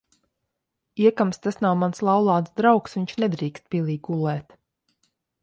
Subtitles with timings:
[1.03, 4.59] Iekams tas nav mans laulāts draugs, viņš nedrīkst pilī gulēt.